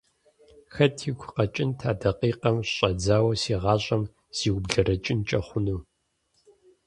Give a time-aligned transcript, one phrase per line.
[0.73, 4.03] Хэт игу къэкӀынт а дакъикъэм щыщӀэдзауэ си гъащӀэм
[4.37, 5.79] зиублэрэкӀынкӀэ хъуну…